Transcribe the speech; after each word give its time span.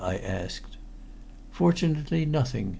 I 0.03 0.17
asked. 0.17 0.77
"Fortunately 1.51 2.25
nothing. 2.25 2.69